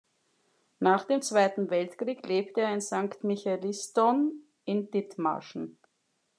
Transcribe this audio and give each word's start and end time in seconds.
Nach 0.79 1.05
dem 1.05 1.21
Zweiten 1.21 1.69
Weltkrieg 1.69 2.25
lebte 2.27 2.61
er 2.61 2.73
in 2.73 2.81
Sankt 2.81 3.23
Michaelisdonn 3.23 4.31
in 4.65 4.89
Dithmarschen. 4.89 5.77